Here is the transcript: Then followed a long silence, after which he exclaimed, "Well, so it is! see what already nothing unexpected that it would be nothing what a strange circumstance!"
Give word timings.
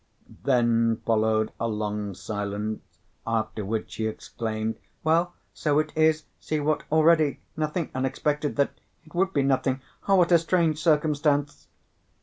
Then 0.43 0.99
followed 1.05 1.51
a 1.59 1.67
long 1.67 2.15
silence, 2.15 2.81
after 3.27 3.63
which 3.63 3.97
he 3.97 4.07
exclaimed, 4.07 4.79
"Well, 5.03 5.35
so 5.53 5.77
it 5.77 5.93
is! 5.95 6.23
see 6.39 6.59
what 6.59 6.81
already 6.91 7.39
nothing 7.55 7.91
unexpected 7.93 8.55
that 8.55 8.71
it 9.05 9.13
would 9.13 9.31
be 9.31 9.43
nothing 9.43 9.79
what 10.05 10.31
a 10.31 10.39
strange 10.39 10.81
circumstance!" 10.81 11.67